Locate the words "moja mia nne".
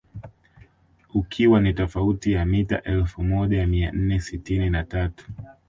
3.23-4.19